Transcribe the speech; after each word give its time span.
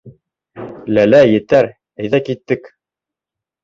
Ләлә, 0.95 1.21
етәр, 1.33 1.71
әйҙә, 2.05 2.25
киттек. 2.33 2.75